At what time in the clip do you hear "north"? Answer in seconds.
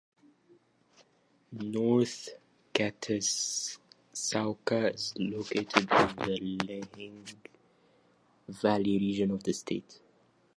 1.73-2.29